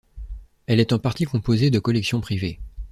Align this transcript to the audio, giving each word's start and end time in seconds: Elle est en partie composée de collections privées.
Elle 0.65 0.79
est 0.79 0.93
en 0.93 0.97
partie 0.97 1.25
composée 1.25 1.69
de 1.69 1.77
collections 1.77 2.21
privées. 2.21 2.59